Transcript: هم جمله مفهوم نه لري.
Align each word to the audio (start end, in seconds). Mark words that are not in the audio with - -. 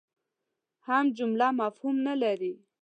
هم 0.87 1.05
جمله 1.17 1.47
مفهوم 1.61 1.95
نه 2.07 2.13
لري. 2.21 2.53